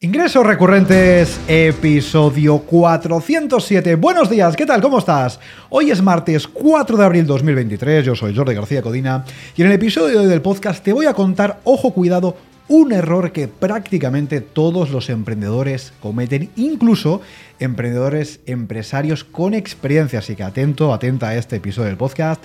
Ingresos 0.00 0.46
recurrentes, 0.46 1.40
episodio 1.48 2.58
407. 2.60 3.96
Buenos 3.96 4.30
días, 4.30 4.54
¿qué 4.54 4.64
tal? 4.64 4.80
¿Cómo 4.80 5.00
estás? 5.00 5.40
Hoy 5.70 5.90
es 5.90 6.00
martes 6.00 6.46
4 6.46 6.96
de 6.96 7.04
abril 7.04 7.26
2023, 7.26 8.06
yo 8.06 8.14
soy 8.14 8.32
Jordi 8.32 8.54
García 8.54 8.80
Codina 8.80 9.24
y 9.56 9.62
en 9.62 9.66
el 9.66 9.72
episodio 9.72 10.20
de 10.20 10.26
hoy 10.26 10.26
del 10.26 10.40
podcast 10.40 10.84
te 10.84 10.92
voy 10.92 11.06
a 11.06 11.14
contar, 11.14 11.58
ojo 11.64 11.92
cuidado, 11.92 12.36
un 12.68 12.92
error 12.92 13.32
que 13.32 13.48
prácticamente 13.48 14.40
todos 14.40 14.90
los 14.90 15.10
emprendedores 15.10 15.92
cometen, 15.98 16.50
incluso 16.54 17.20
emprendedores, 17.58 18.38
empresarios 18.46 19.24
con 19.24 19.52
experiencia. 19.52 20.20
Así 20.20 20.36
que 20.36 20.44
atento, 20.44 20.94
atenta 20.94 21.30
a 21.30 21.34
este 21.34 21.56
episodio 21.56 21.88
del 21.88 21.96
podcast, 21.96 22.40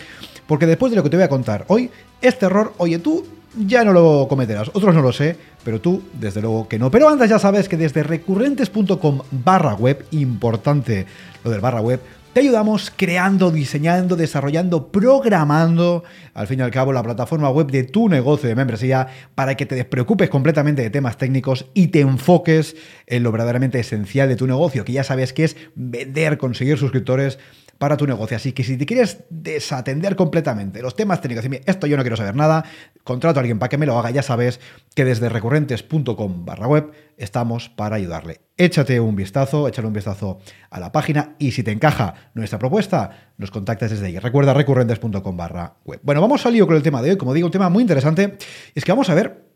porque 0.47 0.65
después 0.65 0.91
de 0.91 0.95
lo 0.95 1.03
que 1.03 1.11
te 1.11 1.17
voy 1.17 1.25
a 1.25 1.29
contar 1.29 1.65
hoy, 1.67 1.91
este 2.19 2.47
error, 2.47 2.73
oye 2.77 2.97
tú, 2.97 3.23
ya 3.55 3.83
no 3.83 3.93
lo 3.93 4.27
cometerás. 4.27 4.69
Otros 4.73 4.93
no 4.95 5.01
lo 5.01 5.11
sé, 5.11 5.37
pero 5.63 5.79
tú, 5.79 6.03
desde 6.13 6.41
luego 6.41 6.67
que 6.67 6.79
no. 6.79 6.89
Pero 6.91 7.09
antes 7.09 7.29
ya 7.29 7.39
sabes 7.39 7.69
que 7.69 7.77
desde 7.77 8.03
recurrentes.com 8.03 9.21
barra 9.31 9.75
web, 9.75 10.05
importante 10.11 11.05
lo 11.43 11.51
del 11.51 11.61
barra 11.61 11.81
web, 11.81 11.99
te 12.33 12.39
ayudamos 12.39 12.91
creando, 12.95 13.51
diseñando, 13.51 14.15
desarrollando, 14.15 14.91
programando, 14.91 16.03
al 16.33 16.47
fin 16.47 16.59
y 16.59 16.63
al 16.63 16.71
cabo, 16.71 16.91
la 16.91 17.03
plataforma 17.03 17.49
web 17.51 17.67
de 17.67 17.83
tu 17.83 18.09
negocio 18.09 18.49
de 18.49 18.55
membresía 18.55 19.07
para 19.35 19.55
que 19.55 19.67
te 19.67 19.75
despreocupes 19.75 20.29
completamente 20.29 20.81
de 20.81 20.89
temas 20.89 21.17
técnicos 21.17 21.67
y 21.75 21.87
te 21.87 21.99
enfoques 21.99 22.75
en 23.05 23.21
lo 23.21 23.31
verdaderamente 23.31 23.79
esencial 23.79 24.29
de 24.29 24.35
tu 24.35 24.47
negocio, 24.47 24.83
que 24.83 24.93
ya 24.93 25.03
sabes 25.03 25.31
que 25.31 25.43
es 25.43 25.55
vender, 25.75 26.39
conseguir 26.39 26.79
suscriptores 26.79 27.37
para 27.77 27.97
tu 27.97 28.07
negocio. 28.07 28.35
Así 28.37 28.51
que 28.51 28.63
si 28.63 28.77
te 28.77 28.87
quieres 28.87 29.19
desatender 29.29 30.15
completamente 30.15 30.81
los 30.81 30.95
temas 30.95 31.21
técnicos, 31.21 31.43
decir, 31.43 31.61
esto 31.67 31.85
yo 31.85 31.97
no 31.97 32.03
quiero 32.03 32.17
saber 32.17 32.35
nada, 32.35 32.63
contrato 33.03 33.39
a 33.39 33.41
alguien 33.41 33.59
para 33.59 33.69
que 33.69 33.77
me 33.77 33.85
lo 33.85 33.97
haga, 33.99 34.09
ya 34.09 34.23
sabes 34.23 34.59
que 34.95 35.05
desde 35.05 35.29
recurrentes.com 35.29 36.45
barra 36.45 36.67
web 36.67 36.91
estamos 37.17 37.69
para 37.69 37.97
ayudarle. 37.97 38.41
Échate 38.55 38.99
un 38.99 39.15
vistazo, 39.15 39.67
échale 39.67 39.87
un 39.87 39.93
vistazo 39.93 40.39
a 40.69 40.79
la 40.79 40.91
página 40.91 41.35
y 41.39 41.51
si 41.51 41.63
te 41.63 41.71
encaja 41.71 42.13
nuestra 42.35 42.59
propuesta, 42.59 43.33
nos 43.37 43.49
contactas 43.49 43.89
desde 43.89 44.05
ahí. 44.05 44.19
Recuerda 44.19 44.53
recurrentes.com 44.53 45.35
barra 45.35 45.77
web. 45.83 45.99
Bueno, 46.03 46.21
vamos 46.21 46.45
al 46.45 46.53
lío 46.53 46.67
con 46.67 46.75
el 46.75 46.83
tema 46.83 47.01
de 47.01 47.11
hoy. 47.11 47.17
Como 47.17 47.33
digo, 47.33 47.47
un 47.47 47.51
tema 47.51 47.69
muy 47.69 47.81
interesante 47.81 48.37
es 48.75 48.85
que 48.85 48.91
vamos 48.91 49.09
a 49.09 49.15
ver 49.15 49.52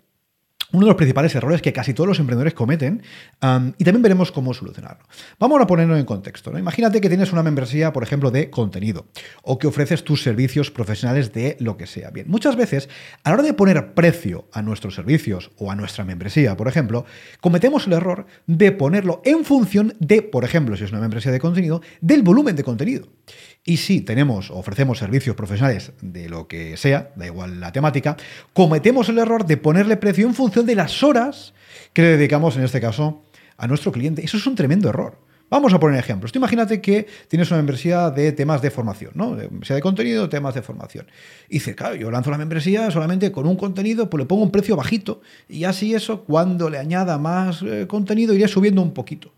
uno 0.72 0.86
de 0.86 0.88
los 0.88 0.96
principales 0.96 1.34
errores 1.36 1.62
que 1.62 1.74
casi 1.74 1.94
todos 1.94 2.08
los 2.08 2.20
emprendedores 2.20 2.54
cometen 2.54 3.02
y 3.78 3.84
también 3.84 4.02
veremos 4.02 4.32
cómo 4.32 4.54
solucionarlo. 4.54 5.06
Vamos 5.40 5.62
a 5.62 5.68
ponerlo 5.68 5.98
en 5.98 6.06
contexto. 6.06 6.58
Imagínate 6.58 7.02
que 7.02 7.10
tienes 7.10 7.32
una 7.32 7.44
membresía, 7.44 7.94
por 7.94 8.04
ejemplo, 8.04 8.32
de 8.32 8.50
contenido 8.50 9.08
o 9.44 9.58
que 9.58 9.68
ofreces 9.68 10.04
tus 10.04 10.24
servicios 10.24 10.72
profesionales 10.72 11.32
de 11.32 11.56
lo 11.60 11.78
que 11.78 11.88
sea. 11.88 12.10
Bien, 12.10 12.28
muchas 12.30 12.56
veces 12.56 12.90
a 13.24 13.30
la 13.30 13.36
hora 13.36 13.44
de 13.44 13.54
poner 13.54 13.94
precio 13.94 14.48
a 14.52 14.62
nuestros 14.62 14.96
servicios 14.96 15.52
o 15.58 15.72
a 15.72 15.76
nuestra 15.76 16.04
membresía, 16.04 16.58
por 16.58 16.68
ejemplo, 16.68 17.06
cometemos 17.40 17.88
el 17.88 17.94
error 17.94 18.26
de 18.46 18.72
ponerlo 18.72 19.22
en 19.24 19.46
función 19.46 19.96
de, 20.00 20.22
por 20.22 20.44
ejemplo, 20.44 20.76
si 20.76 20.84
es 20.84 20.92
una 20.92 21.02
membresía 21.02 21.32
de 21.32 21.40
contenido, 21.40 21.82
del 22.02 22.24
volumen 22.24 22.56
de 22.56 22.64
contenido. 22.64 23.08
Y 23.68 23.76
si 23.78 24.00
tenemos 24.00 24.50
ofrecemos 24.50 24.98
servicios 24.98 25.36
profesionales 25.36 25.92
de 26.02 26.30
lo 26.30 26.48
que 26.48 26.78
sea, 26.78 27.12
da 27.18 27.26
igual 27.26 27.60
la 27.60 27.74
temática, 27.74 28.16
cometemos 28.54 29.10
el 29.10 29.18
error 29.18 29.46
de 29.46 29.58
ponerle 29.58 29.98
precio 29.98 30.26
en 30.26 30.34
función 30.34 30.66
de 30.66 30.74
las 30.74 31.04
horas 31.04 31.54
que 31.92 32.02
le 32.02 32.08
dedicamos, 32.16 32.56
en 32.56 32.64
este 32.64 32.80
caso, 32.80 33.24
a 33.58 33.68
nuestro 33.68 33.92
cliente. 33.92 34.24
Eso 34.24 34.38
es 34.38 34.48
un 34.48 34.56
tremendo 34.56 34.88
error. 34.88 35.20
Vamos 35.50 35.74
a 35.74 35.82
poner 35.82 36.00
ejemplos. 36.00 36.32
Tú 36.32 36.40
imagínate 36.40 36.80
que 36.80 37.08
tienes 37.28 37.52
una 37.52 37.58
membresía 37.58 38.10
de 38.10 38.32
temas 38.32 38.62
de 38.62 38.72
formación, 38.72 39.12
¿no? 39.16 39.36
De 39.36 39.50
membresía 39.50 39.76
de 39.76 39.82
contenido, 39.82 40.30
temas 40.30 40.56
de 40.56 40.62
formación. 40.62 41.06
Y 41.50 41.56
dices, 41.56 41.76
claro, 41.76 41.96
yo 41.96 42.10
lanzo 42.10 42.32
la 42.32 42.38
membresía 42.38 42.90
solamente 42.90 43.34
con 43.34 43.46
un 43.46 43.58
contenido, 43.58 44.10
pues 44.10 44.20
le 44.22 44.28
pongo 44.28 44.44
un 44.44 44.52
precio 44.52 44.78
bajito 44.78 45.20
y 45.50 45.66
así 45.66 45.94
eso, 45.94 46.24
cuando 46.24 46.70
le 46.70 46.78
añada 46.78 47.18
más 47.18 47.62
eh, 47.64 47.86
contenido, 47.86 48.34
iré 48.34 48.48
subiendo 48.48 48.82
un 48.82 48.94
poquito. 48.94 49.34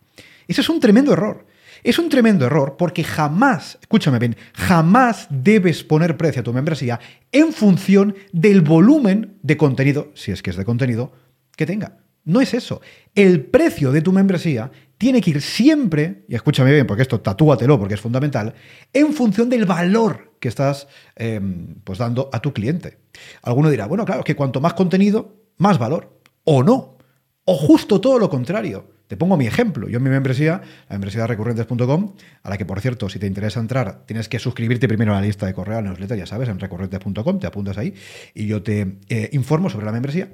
Ese 0.47 0.61
es 0.61 0.69
un 0.69 0.79
tremendo 0.79 1.13
error. 1.13 1.45
Es 1.83 1.99
un 1.99 2.09
tremendo 2.09 2.45
error 2.45 2.75
porque 2.77 3.03
jamás, 3.03 3.77
escúchame 3.81 4.19
bien, 4.19 4.35
jamás 4.53 5.27
debes 5.29 5.83
poner 5.83 6.17
precio 6.17 6.41
a 6.41 6.43
tu 6.43 6.53
membresía 6.53 6.99
en 7.31 7.53
función 7.53 8.15
del 8.31 8.61
volumen 8.61 9.37
de 9.41 9.57
contenido, 9.57 10.11
si 10.15 10.31
es 10.31 10.41
que 10.41 10.49
es 10.49 10.57
de 10.57 10.65
contenido, 10.65 11.11
que 11.55 11.65
tenga. 11.65 11.97
No 12.25 12.41
es 12.41 12.53
eso. 12.53 12.81
El 13.15 13.45
precio 13.45 13.91
de 13.91 14.01
tu 14.01 14.11
membresía 14.11 14.71
tiene 14.97 15.21
que 15.21 15.31
ir 15.31 15.41
siempre, 15.41 16.25
y 16.27 16.35
escúchame 16.35 16.71
bien, 16.71 16.85
porque 16.85 17.03
esto 17.03 17.21
tatúatelo 17.21 17.79
porque 17.79 17.93
es 17.93 18.01
fundamental, 18.01 18.53
en 18.93 19.13
función 19.13 19.49
del 19.49 19.65
valor 19.65 20.35
que 20.39 20.49
estás 20.49 20.87
em, 21.15 21.75
pues 21.83 21.99
dando 21.99 22.29
a 22.31 22.41
tu 22.41 22.53
cliente. 22.53 22.99
Alguno 23.41 23.69
dirá, 23.69 23.87
bueno, 23.87 24.05
claro, 24.05 24.23
que 24.23 24.35
cuanto 24.35 24.61
más 24.61 24.73
contenido, 24.73 25.35
más 25.57 25.79
valor. 25.79 26.19
O 26.43 26.63
no. 26.63 26.97
O 27.45 27.57
justo 27.57 28.01
todo 28.01 28.19
lo 28.19 28.29
contrario. 28.29 28.98
Te 29.09 29.17
pongo 29.17 29.37
mi 29.37 29.47
ejemplo. 29.47 29.89
Yo 29.89 29.97
en 29.97 30.03
mi 30.03 30.11
membresía, 30.11 30.61
la 30.87 30.93
membresía 30.93 31.25
recurrentes.com, 31.25 32.13
a 32.43 32.49
la 32.51 32.59
que 32.59 32.65
por 32.65 32.79
cierto, 32.79 33.09
si 33.09 33.17
te 33.17 33.25
interesa 33.25 33.59
entrar, 33.59 34.05
tienes 34.05 34.29
que 34.29 34.37
suscribirte 34.37 34.87
primero 34.87 35.13
a 35.13 35.15
la 35.15 35.25
lista 35.25 35.47
de 35.47 35.53
correo, 35.55 35.79
a 35.79 35.81
la 35.81 35.89
newsletter, 35.89 36.15
ya 36.15 36.27
sabes, 36.27 36.47
en 36.47 36.59
recurrentes.com, 36.59 37.39
te 37.39 37.47
apuntas 37.47 37.79
ahí 37.79 37.95
y 38.35 38.45
yo 38.45 38.61
te 38.61 38.99
eh, 39.09 39.29
informo 39.31 39.71
sobre 39.71 39.87
la 39.87 39.91
membresía. 39.93 40.29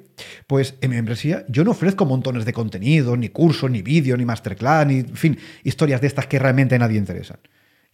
Pues 0.46 0.74
en 0.82 0.90
mi 0.90 0.96
membresía 0.96 1.46
yo 1.48 1.64
no 1.64 1.70
ofrezco 1.70 2.04
montones 2.04 2.44
de 2.44 2.52
contenido, 2.52 3.16
ni 3.16 3.30
cursos, 3.30 3.70
ni 3.70 3.80
vídeo, 3.80 4.14
ni 4.14 4.26
masterclass, 4.26 4.86
ni, 4.86 5.04
fin, 5.04 5.38
historias 5.64 6.02
de 6.02 6.08
estas 6.08 6.26
que 6.26 6.38
realmente 6.38 6.74
a 6.74 6.78
nadie 6.78 6.98
interesan. 6.98 7.38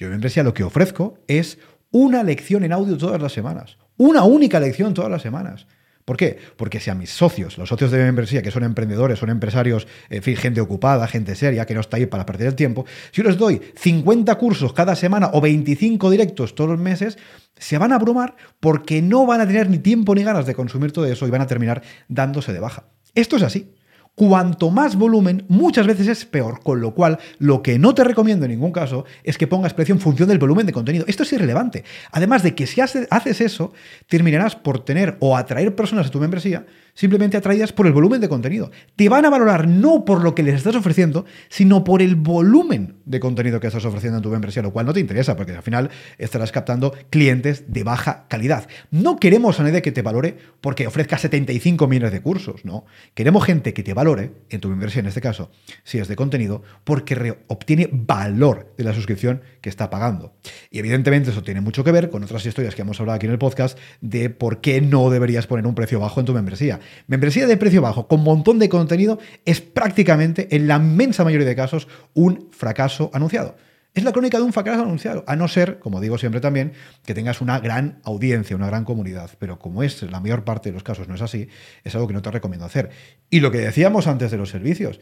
Yo 0.00 0.06
en 0.06 0.10
mi 0.10 0.14
membresía 0.14 0.42
lo 0.42 0.52
que 0.52 0.64
ofrezco 0.64 1.20
es 1.28 1.58
una 1.92 2.24
lección 2.24 2.64
en 2.64 2.72
audio 2.72 2.98
todas 2.98 3.22
las 3.22 3.32
semanas. 3.32 3.78
Una 3.98 4.24
única 4.24 4.58
lección 4.58 4.94
todas 4.94 5.12
las 5.12 5.22
semanas. 5.22 5.68
¿Por 6.04 6.16
qué? 6.16 6.38
Porque 6.56 6.80
si 6.80 6.90
a 6.90 6.94
mis 6.94 7.10
socios, 7.10 7.58
los 7.58 7.68
socios 7.68 7.90
de 7.90 7.98
mi 7.98 8.04
membresía, 8.04 8.42
que 8.42 8.50
son 8.50 8.64
emprendedores, 8.64 9.18
son 9.18 9.30
empresarios, 9.30 9.86
en 10.10 10.22
fin, 10.22 10.36
gente 10.36 10.60
ocupada, 10.60 11.06
gente 11.06 11.34
seria, 11.34 11.64
que 11.64 11.74
no 11.74 11.80
está 11.80 11.96
ahí 11.96 12.06
para 12.06 12.26
perder 12.26 12.48
el 12.48 12.54
tiempo, 12.54 12.84
si 13.12 13.22
yo 13.22 13.28
les 13.28 13.38
doy 13.38 13.60
50 13.76 14.34
cursos 14.36 14.72
cada 14.72 14.96
semana 14.96 15.30
o 15.32 15.40
25 15.40 16.10
directos 16.10 16.54
todos 16.54 16.70
los 16.70 16.80
meses, 16.80 17.18
se 17.56 17.78
van 17.78 17.92
a 17.92 17.96
abrumar 17.96 18.34
porque 18.58 19.02
no 19.02 19.26
van 19.26 19.40
a 19.40 19.46
tener 19.46 19.70
ni 19.70 19.78
tiempo 19.78 20.14
ni 20.14 20.24
ganas 20.24 20.46
de 20.46 20.54
consumir 20.54 20.92
todo 20.92 21.06
eso 21.06 21.26
y 21.26 21.30
van 21.30 21.42
a 21.42 21.46
terminar 21.46 21.82
dándose 22.08 22.52
de 22.52 22.60
baja. 22.60 22.84
Esto 23.14 23.36
es 23.36 23.42
así. 23.42 23.72
Cuanto 24.14 24.70
más 24.70 24.96
volumen, 24.96 25.46
muchas 25.48 25.86
veces 25.86 26.06
es 26.06 26.26
peor, 26.26 26.60
con 26.62 26.82
lo 26.82 26.94
cual 26.94 27.18
lo 27.38 27.62
que 27.62 27.78
no 27.78 27.94
te 27.94 28.04
recomiendo 28.04 28.44
en 28.44 28.50
ningún 28.50 28.70
caso 28.70 29.06
es 29.24 29.38
que 29.38 29.46
pongas 29.46 29.72
precio 29.72 29.94
en 29.94 30.00
función 30.02 30.28
del 30.28 30.38
volumen 30.38 30.66
de 30.66 30.72
contenido. 30.74 31.06
Esto 31.08 31.22
es 31.22 31.32
irrelevante. 31.32 31.82
Además 32.10 32.42
de 32.42 32.54
que 32.54 32.66
si 32.66 32.82
haces 32.82 33.40
eso, 33.40 33.72
terminarás 34.08 34.54
por 34.54 34.84
tener 34.84 35.16
o 35.20 35.34
atraer 35.34 35.74
personas 35.74 36.08
a 36.08 36.10
tu 36.10 36.20
membresía 36.20 36.66
simplemente 36.94 37.36
atraídas 37.36 37.72
por 37.72 37.86
el 37.86 37.92
volumen 37.92 38.20
de 38.20 38.28
contenido. 38.28 38.70
Te 38.96 39.08
van 39.08 39.24
a 39.24 39.30
valorar 39.30 39.68
no 39.68 40.04
por 40.04 40.22
lo 40.22 40.34
que 40.34 40.42
les 40.42 40.54
estás 40.54 40.76
ofreciendo, 40.76 41.24
sino 41.48 41.84
por 41.84 42.02
el 42.02 42.16
volumen 42.16 42.96
de 43.04 43.20
contenido 43.20 43.60
que 43.60 43.66
estás 43.66 43.84
ofreciendo 43.84 44.18
en 44.18 44.22
tu 44.22 44.30
membresía, 44.30 44.62
lo 44.62 44.72
cual 44.72 44.86
no 44.86 44.92
te 44.92 45.00
interesa 45.00 45.36
porque 45.36 45.52
al 45.52 45.62
final 45.62 45.90
estarás 46.18 46.52
captando 46.52 46.94
clientes 47.10 47.72
de 47.72 47.84
baja 47.84 48.26
calidad. 48.28 48.68
No 48.90 49.16
queremos 49.16 49.58
a 49.60 49.62
nadie 49.62 49.82
que 49.82 49.92
te 49.92 50.02
valore 50.02 50.36
porque 50.60 50.86
ofrezca 50.86 51.18
75 51.18 51.86
millones 51.88 52.12
de 52.12 52.22
cursos, 52.22 52.64
no. 52.64 52.84
Queremos 53.14 53.44
gente 53.44 53.72
que 53.74 53.82
te 53.82 53.94
valore, 53.94 54.32
en 54.50 54.60
tu 54.60 54.68
membresía 54.68 55.00
en 55.00 55.06
este 55.06 55.20
caso, 55.20 55.50
si 55.84 55.98
es 55.98 56.08
de 56.08 56.16
contenido, 56.16 56.62
porque 56.84 57.38
obtiene 57.48 57.88
valor 57.92 58.74
de 58.76 58.84
la 58.84 58.94
suscripción 58.94 59.42
que 59.60 59.68
está 59.68 59.90
pagando. 59.90 60.34
Y 60.70 60.78
evidentemente 60.78 61.30
eso 61.30 61.42
tiene 61.42 61.60
mucho 61.60 61.84
que 61.84 61.92
ver 61.92 62.10
con 62.10 62.22
otras 62.22 62.44
historias 62.44 62.74
que 62.74 62.82
hemos 62.82 63.00
hablado 63.00 63.16
aquí 63.16 63.26
en 63.26 63.32
el 63.32 63.38
podcast 63.38 63.78
de 64.00 64.30
por 64.30 64.60
qué 64.60 64.80
no 64.80 65.10
deberías 65.10 65.46
poner 65.46 65.66
un 65.66 65.74
precio 65.74 66.00
bajo 66.00 66.20
en 66.20 66.26
tu 66.26 66.34
membresía. 66.34 66.80
Membresía 67.06 67.46
de 67.46 67.56
precio 67.56 67.82
bajo 67.82 68.08
con 68.08 68.22
montón 68.22 68.58
de 68.58 68.68
contenido 68.68 69.18
es 69.44 69.60
prácticamente, 69.60 70.54
en 70.54 70.68
la 70.68 70.76
inmensa 70.76 71.24
mayoría 71.24 71.46
de 71.46 71.56
casos, 71.56 71.88
un 72.14 72.48
fracaso 72.52 73.10
anunciado. 73.12 73.56
Es 73.94 74.04
la 74.04 74.12
crónica 74.12 74.38
de 74.38 74.44
un 74.44 74.54
fracaso 74.54 74.82
anunciado, 74.82 75.22
a 75.26 75.36
no 75.36 75.48
ser, 75.48 75.78
como 75.78 76.00
digo 76.00 76.16
siempre 76.16 76.40
también, 76.40 76.72
que 77.04 77.12
tengas 77.12 77.42
una 77.42 77.60
gran 77.60 77.98
audiencia, 78.04 78.56
una 78.56 78.66
gran 78.66 78.86
comunidad. 78.86 79.30
Pero 79.38 79.58
como 79.58 79.82
es 79.82 80.02
la 80.02 80.18
mayor 80.18 80.44
parte 80.44 80.70
de 80.70 80.72
los 80.72 80.82
casos 80.82 81.08
no 81.08 81.14
es 81.14 81.20
así, 81.20 81.48
es 81.84 81.94
algo 81.94 82.08
que 82.08 82.14
no 82.14 82.22
te 82.22 82.30
recomiendo 82.30 82.64
hacer. 82.64 82.88
Y 83.28 83.40
lo 83.40 83.50
que 83.50 83.58
decíamos 83.58 84.06
antes 84.06 84.30
de 84.30 84.38
los 84.38 84.48
servicios, 84.48 84.98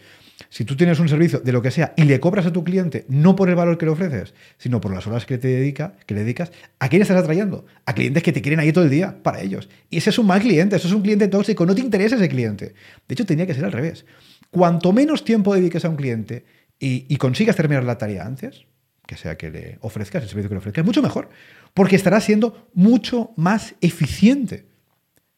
si 0.48 0.64
tú 0.64 0.76
tienes 0.76 0.98
un 0.98 1.08
servicio 1.08 1.38
de 1.38 1.52
lo 1.52 1.62
que 1.62 1.70
sea 1.70 1.94
y 1.96 2.02
le 2.02 2.18
cobras 2.18 2.46
a 2.46 2.52
tu 2.52 2.64
cliente 2.64 3.04
no 3.08 3.36
por 3.36 3.48
el 3.48 3.54
valor 3.54 3.78
que 3.78 3.86
le 3.86 3.92
ofreces, 3.92 4.34
sino 4.58 4.80
por 4.80 4.92
las 4.92 5.06
horas 5.06 5.24
que 5.24 5.38
te 5.38 5.46
dedica, 5.46 5.94
que 6.04 6.14
le 6.14 6.20
dedicas, 6.22 6.50
¿a 6.80 6.88
quién 6.88 7.02
estás 7.02 7.16
atrayendo? 7.16 7.66
A 7.86 7.94
clientes 7.94 8.24
que 8.24 8.32
te 8.32 8.42
quieren 8.42 8.58
ahí 8.58 8.72
todo 8.72 8.82
el 8.82 8.90
día 8.90 9.22
para 9.22 9.40
ellos. 9.40 9.68
Y 9.88 9.98
ese 9.98 10.10
es 10.10 10.18
un 10.18 10.26
mal 10.26 10.40
cliente, 10.40 10.74
eso 10.74 10.88
es 10.88 10.94
un 10.94 11.02
cliente 11.02 11.28
tóxico, 11.28 11.64
no 11.64 11.76
te 11.76 11.80
interesa 11.80 12.16
ese 12.16 12.28
cliente. 12.28 12.74
De 13.06 13.12
hecho, 13.14 13.24
tenía 13.24 13.46
que 13.46 13.54
ser 13.54 13.64
al 13.64 13.72
revés. 13.72 14.04
Cuanto 14.50 14.92
menos 14.92 15.24
tiempo 15.24 15.54
dediques 15.54 15.84
a 15.84 15.90
un 15.90 15.96
cliente 15.96 16.44
y, 16.80 17.06
y 17.08 17.16
consigas 17.18 17.54
terminar 17.54 17.84
la 17.84 17.96
tarea 17.96 18.26
antes, 18.26 18.64
que 19.10 19.16
sea 19.16 19.36
que 19.36 19.50
le 19.50 19.78
ofrezcas, 19.80 20.22
el 20.22 20.28
servicio 20.28 20.48
que 20.48 20.54
le 20.54 20.60
ofrezcas, 20.60 20.84
mucho 20.84 21.02
mejor, 21.02 21.30
porque 21.74 21.96
estará 21.96 22.20
siendo 22.20 22.68
mucho 22.74 23.32
más 23.36 23.74
eficiente. 23.80 24.68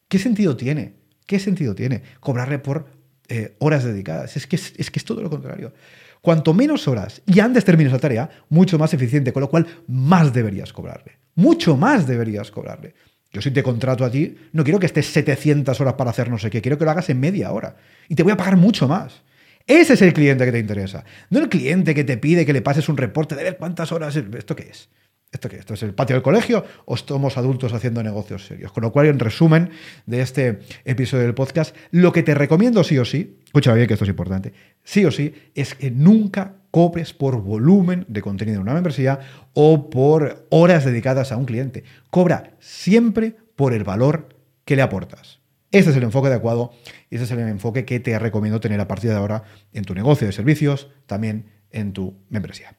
¿Qué 0.07 0.19
sentido 0.19 0.55
tiene? 0.55 0.93
¿Qué 1.25 1.39
sentido 1.39 1.73
tiene 1.73 2.03
cobrarle 2.19 2.59
por 2.59 2.85
eh, 3.29 3.55
horas 3.57 3.83
dedicadas? 3.83 4.37
Es 4.37 4.45
que 4.45 4.57
es, 4.57 4.91
que 4.91 4.99
es 4.99 5.05
todo 5.05 5.23
lo 5.23 5.29
contrario. 5.31 5.73
Cuanto 6.21 6.53
menos 6.53 6.87
horas 6.87 7.23
y 7.25 7.39
antes 7.39 7.65
termines 7.65 7.91
la 7.91 7.97
tarea, 7.97 8.29
mucho 8.47 8.77
más 8.77 8.93
eficiente, 8.93 9.33
con 9.33 9.41
lo 9.41 9.49
cual 9.49 9.65
más 9.87 10.31
deberías 10.31 10.71
cobrarle. 10.71 11.13
Mucho 11.33 11.75
más 11.75 12.05
deberías 12.05 12.51
cobrarle. 12.51 12.93
Yo 13.31 13.41
si 13.41 13.49
te 13.49 13.63
contrato 13.63 14.05
a 14.05 14.11
ti, 14.11 14.37
no 14.51 14.63
quiero 14.63 14.79
que 14.79 14.85
estés 14.85 15.07
700 15.07 15.81
horas 15.81 15.95
para 15.95 16.11
hacer 16.11 16.29
no 16.29 16.37
sé 16.37 16.51
qué, 16.51 16.61
quiero 16.61 16.77
que 16.77 16.85
lo 16.85 16.91
hagas 16.91 17.09
en 17.09 17.19
media 17.19 17.51
hora. 17.51 17.75
Y 18.07 18.13
te 18.13 18.21
voy 18.21 18.33
a 18.33 18.37
pagar 18.37 18.55
mucho 18.55 18.87
más. 18.87 19.23
Ese 19.65 19.93
es 19.93 20.01
el 20.01 20.13
cliente 20.13 20.45
que 20.45 20.51
te 20.51 20.59
interesa. 20.59 21.05
No 21.29 21.39
el 21.39 21.49
cliente 21.49 21.95
que 21.95 22.03
te 22.03 22.17
pide 22.17 22.45
que 22.45 22.53
le 22.53 22.61
pases 22.61 22.89
un 22.89 22.97
reporte 22.97 23.35
de 23.35 23.43
ver 23.43 23.57
cuántas 23.57 23.91
horas. 23.91 24.15
¿Esto 24.15 24.55
qué 24.55 24.69
es? 24.69 24.89
¿Esto 25.31 25.49
qué? 25.49 25.57
¿Esto 25.57 25.73
es 25.73 25.81
el 25.81 25.95
patio 25.95 26.15
del 26.15 26.21
colegio 26.21 26.63
o 26.85 26.95
somos 26.95 27.37
adultos 27.37 27.73
haciendo 27.73 28.03
negocios 28.03 28.45
serios? 28.45 28.71
Con 28.71 28.83
lo 28.83 28.91
cual, 28.91 29.07
en 29.07 29.17
resumen 29.17 29.71
de 30.05 30.21
este 30.21 30.59
episodio 30.85 31.23
del 31.23 31.33
podcast, 31.33 31.75
lo 31.89 32.11
que 32.11 32.21
te 32.21 32.35
recomiendo 32.35 32.83
sí 32.83 32.99
o 32.99 33.05
sí, 33.05 33.39
escúchame 33.45 33.77
bien 33.77 33.87
que 33.87 33.93
esto 33.95 34.05
es 34.05 34.09
importante, 34.09 34.53
sí 34.83 35.05
o 35.05 35.11
sí, 35.11 35.33
es 35.55 35.73
que 35.73 35.89
nunca 35.89 36.57
cobres 36.69 37.13
por 37.13 37.41
volumen 37.41 38.05
de 38.07 38.21
contenido 38.21 38.57
en 38.57 38.63
una 38.63 38.75
membresía 38.75 39.19
o 39.53 39.89
por 39.89 40.45
horas 40.49 40.85
dedicadas 40.85 41.31
a 41.31 41.37
un 41.37 41.45
cliente. 41.45 41.83
Cobra 42.11 42.51
siempre 42.59 43.35
por 43.55 43.73
el 43.73 43.83
valor 43.83 44.29
que 44.65 44.75
le 44.75 44.83
aportas. 44.83 45.42
Este 45.73 45.89
es 45.89 45.97
el 45.97 46.03
enfoque 46.03 46.27
adecuado 46.27 46.71
y 47.09 47.15
ese 47.15 47.23
es 47.23 47.31
el 47.31 47.39
enfoque 47.39 47.83
que 47.83 47.99
te 47.99 48.17
recomiendo 48.19 48.59
tener 48.59 48.79
a 48.79 48.87
partir 48.87 49.09
de 49.09 49.15
ahora 49.15 49.41
en 49.73 49.83
tu 49.83 49.95
negocio 49.95 50.27
de 50.27 50.31
servicios, 50.31 50.91
también 51.07 51.49
en 51.71 51.93
tu 51.93 52.23
membresía. 52.29 52.77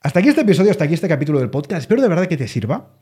Hasta 0.00 0.20
aquí 0.20 0.28
este 0.28 0.42
episodio, 0.42 0.70
hasta 0.70 0.84
aquí 0.84 0.94
este 0.94 1.08
capítulo 1.08 1.40
del 1.40 1.50
podcast. 1.50 1.80
Espero 1.80 2.00
de 2.00 2.06
verdad 2.06 2.26
que 2.28 2.36
te 2.36 2.46
sirva 2.46 2.94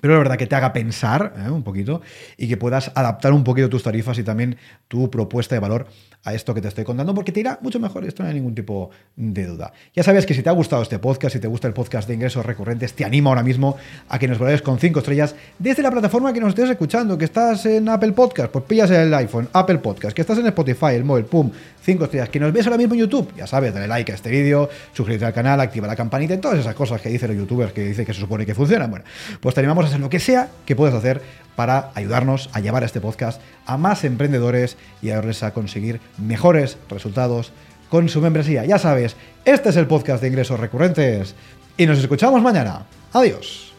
pero 0.00 0.14
la 0.14 0.18
verdad 0.18 0.36
que 0.36 0.46
te 0.46 0.54
haga 0.54 0.72
pensar 0.72 1.34
¿eh? 1.44 1.50
un 1.50 1.62
poquito 1.62 2.02
y 2.36 2.48
que 2.48 2.56
puedas 2.56 2.92
adaptar 2.94 3.32
un 3.32 3.44
poquito 3.44 3.68
tus 3.68 3.82
tarifas 3.82 4.18
y 4.18 4.22
también 4.22 4.56
tu 4.88 5.10
propuesta 5.10 5.54
de 5.54 5.60
valor 5.60 5.86
a 6.24 6.32
esto 6.32 6.54
que 6.54 6.62
te 6.62 6.68
estoy 6.68 6.84
contando, 6.84 7.14
porque 7.14 7.32
te 7.32 7.40
irá 7.40 7.58
mucho 7.60 7.78
mejor, 7.78 8.04
esto 8.04 8.22
no 8.22 8.30
hay 8.30 8.34
ningún 8.34 8.54
tipo 8.54 8.90
de 9.14 9.46
duda. 9.46 9.72
Ya 9.94 10.02
sabes 10.02 10.24
que 10.24 10.32
si 10.32 10.42
te 10.42 10.48
ha 10.48 10.52
gustado 10.52 10.82
este 10.82 10.98
podcast, 10.98 11.34
si 11.34 11.40
te 11.40 11.48
gusta 11.48 11.68
el 11.68 11.74
podcast 11.74 12.08
de 12.08 12.14
ingresos 12.14 12.46
recurrentes, 12.46 12.94
te 12.94 13.04
animo 13.04 13.28
ahora 13.28 13.42
mismo 13.42 13.76
a 14.08 14.18
que 14.18 14.26
nos 14.26 14.38
vayas 14.38 14.62
con 14.62 14.78
5 14.78 15.00
estrellas 15.00 15.34
desde 15.58 15.82
la 15.82 15.90
plataforma 15.90 16.32
que 16.32 16.40
nos 16.40 16.50
estés 16.50 16.70
escuchando, 16.70 17.18
que 17.18 17.26
estás 17.26 17.66
en 17.66 17.88
Apple 17.90 18.12
Podcast, 18.12 18.50
pues 18.50 18.64
pillas 18.64 18.90
el 18.90 19.12
iPhone, 19.12 19.48
Apple 19.52 19.78
Podcast, 19.78 20.16
que 20.16 20.22
estás 20.22 20.38
en 20.38 20.46
Spotify, 20.46 20.94
el 20.94 21.04
móvil, 21.04 21.26
pum, 21.26 21.50
5 21.82 22.04
estrellas, 22.04 22.30
que 22.30 22.40
nos 22.40 22.52
ves 22.52 22.66
ahora 22.66 22.78
mismo 22.78 22.94
en 22.94 23.00
YouTube, 23.00 23.34
ya 23.36 23.46
sabes, 23.46 23.74
dale 23.74 23.86
like 23.86 24.10
a 24.10 24.14
este 24.14 24.30
vídeo, 24.30 24.70
suscríbete 24.94 25.26
al 25.26 25.34
canal, 25.34 25.60
activa 25.60 25.86
la 25.86 25.96
campanita 25.96 26.32
y 26.32 26.38
todas 26.38 26.58
esas 26.58 26.74
cosas 26.74 27.02
que 27.02 27.10
dicen 27.10 27.28
los 27.28 27.36
youtubers 27.36 27.72
que 27.74 27.82
dicen 27.82 28.06
que 28.06 28.14
se 28.14 28.20
supone 28.20 28.46
que 28.46 28.54
funcionan. 28.54 28.90
Bueno, 28.90 29.04
pues 29.40 29.54
te 29.54 29.60
animamos 29.60 29.83
a 29.84 29.88
hacer 29.88 30.00
lo 30.00 30.10
que 30.10 30.20
sea 30.20 30.50
que 30.66 30.76
puedas 30.76 30.94
hacer 30.94 31.22
para 31.56 31.90
ayudarnos 31.94 32.50
a 32.52 32.60
llevar 32.60 32.82
este 32.84 33.00
podcast 33.00 33.40
a 33.66 33.76
más 33.76 34.04
emprendedores 34.04 34.76
y 35.02 35.08
ayudarles 35.08 35.42
a 35.42 35.52
conseguir 35.52 36.00
mejores 36.18 36.78
resultados 36.88 37.52
con 37.88 38.08
su 38.08 38.20
membresía. 38.20 38.64
Ya 38.64 38.78
sabes, 38.78 39.16
este 39.44 39.68
es 39.68 39.76
el 39.76 39.86
podcast 39.86 40.22
de 40.22 40.28
ingresos 40.28 40.58
recurrentes 40.58 41.34
y 41.76 41.86
nos 41.86 41.98
escuchamos 41.98 42.42
mañana. 42.42 42.86
Adiós. 43.12 43.73